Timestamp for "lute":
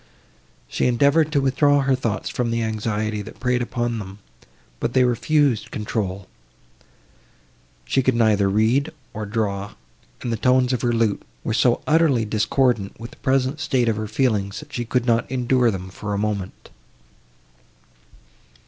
10.91-11.21